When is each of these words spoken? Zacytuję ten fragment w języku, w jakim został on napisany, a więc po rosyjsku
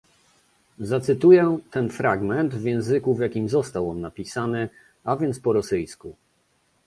Zacytuję 0.79 1.59
ten 1.71 1.89
fragment 1.89 2.53
w 2.55 2.65
języku, 2.65 3.15
w 3.15 3.19
jakim 3.19 3.49
został 3.49 3.89
on 3.89 4.01
napisany, 4.01 4.69
a 5.03 5.15
więc 5.15 5.39
po 5.39 5.53
rosyjsku 5.53 6.15